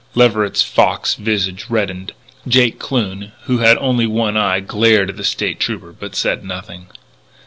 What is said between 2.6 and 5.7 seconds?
Kloon, who had only one eye, glared at the State